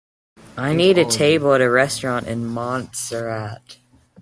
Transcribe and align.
I 0.57 0.73
need 0.73 0.97
a 0.97 1.05
table 1.05 1.53
at 1.53 1.61
a 1.61 1.69
restaurant 1.69 2.25
in 2.25 2.43
Montserrat 2.43 3.77